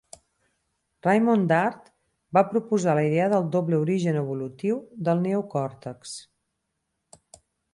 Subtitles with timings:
[1.07, 1.91] Raymond Dart
[2.37, 6.17] va proposar la idea del doble origen evolutiu del neocòrtex.